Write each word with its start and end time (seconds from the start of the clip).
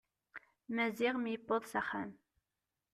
Maziɣ 0.75 1.15
mi 1.19 1.29
yewweḍ 1.33 1.63
s 1.71 1.73
axxam. 1.81 2.11